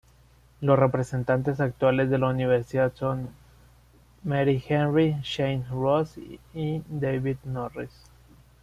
Los 0.61 0.79
representantes 0.79 1.59
actuales 1.59 2.09
de 2.09 2.17
la 2.17 2.29
Universidad 2.29 2.91
son 2.95 3.29
Mary 4.23 4.59
Henry, 4.67 5.15
Shane 5.21 5.63
Ross 5.69 6.17
y 6.55 6.81
David 6.89 7.37
Norris. 7.43 8.09